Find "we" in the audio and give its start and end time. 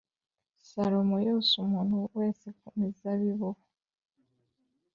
3.55-3.63